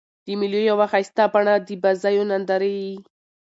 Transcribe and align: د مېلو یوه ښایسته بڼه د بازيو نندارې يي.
د 0.25 0.27
مېلو 0.39 0.59
یوه 0.69 0.85
ښایسته 0.91 1.23
بڼه 1.33 1.53
د 1.67 1.69
بازيو 1.83 2.23
نندارې 2.31 2.71
يي. 2.83 2.95